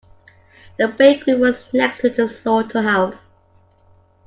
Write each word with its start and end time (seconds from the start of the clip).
The 0.79 0.87
bakery 0.87 1.35
was 1.35 1.65
next 1.75 1.99
to 1.99 2.09
the 2.09 2.27
slaughterhouse. 2.27 3.33